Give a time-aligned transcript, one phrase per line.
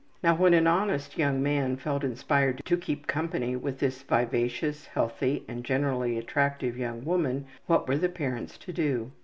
[0.23, 5.43] Now, when an honest young man felt inspired to keep company with this vivacious, healthy,
[5.47, 9.11] and generally attractive young woman, what were the parents to do?